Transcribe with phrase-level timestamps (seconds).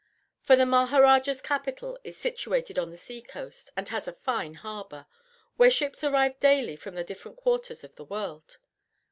[0.41, 5.05] For the Maharaja's capital is situated on the sea coast, and has a fine harbor,
[5.57, 8.57] where ships arrive daily from the different quarters of the world.